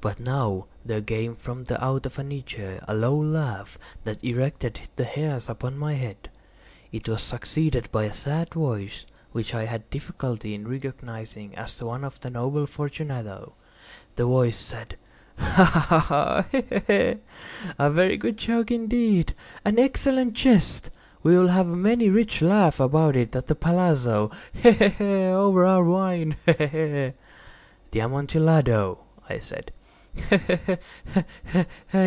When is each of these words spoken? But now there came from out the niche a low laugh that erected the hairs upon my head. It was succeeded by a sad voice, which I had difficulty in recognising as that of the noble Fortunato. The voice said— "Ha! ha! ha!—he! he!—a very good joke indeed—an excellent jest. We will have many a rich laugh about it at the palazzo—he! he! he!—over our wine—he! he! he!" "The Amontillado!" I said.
But 0.00 0.20
now 0.20 0.66
there 0.84 1.00
came 1.02 1.34
from 1.34 1.64
out 1.68 2.04
the 2.04 2.22
niche 2.22 2.60
a 2.60 2.94
low 2.94 3.16
laugh 3.18 3.76
that 4.04 4.22
erected 4.22 4.78
the 4.94 5.02
hairs 5.02 5.48
upon 5.48 5.76
my 5.76 5.94
head. 5.94 6.28
It 6.92 7.08
was 7.08 7.20
succeeded 7.24 7.90
by 7.90 8.04
a 8.04 8.12
sad 8.12 8.54
voice, 8.54 9.04
which 9.32 9.52
I 9.52 9.64
had 9.64 9.90
difficulty 9.90 10.54
in 10.54 10.68
recognising 10.68 11.56
as 11.56 11.76
that 11.80 11.84
of 12.04 12.20
the 12.20 12.30
noble 12.30 12.66
Fortunato. 12.68 13.54
The 14.14 14.26
voice 14.26 14.56
said— 14.56 14.96
"Ha! 15.40 15.64
ha! 15.64 15.98
ha!—he! 16.52 16.60
he!—a 16.86 17.90
very 17.90 18.16
good 18.16 18.36
joke 18.36 18.70
indeed—an 18.70 19.76
excellent 19.76 20.34
jest. 20.34 20.90
We 21.24 21.36
will 21.36 21.48
have 21.48 21.66
many 21.66 22.06
a 22.06 22.12
rich 22.12 22.42
laugh 22.42 22.78
about 22.78 23.16
it 23.16 23.34
at 23.34 23.48
the 23.48 23.56
palazzo—he! 23.56 24.70
he! 24.70 24.88
he!—over 24.88 25.66
our 25.66 25.82
wine—he! 25.82 26.52
he! 26.52 26.66
he!" 26.68 27.12
"The 27.90 28.00
Amontillado!" 28.02 28.98
I 29.28 29.40
said. 29.40 29.72